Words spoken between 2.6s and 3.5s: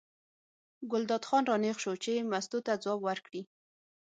ته ځواب ورکړي.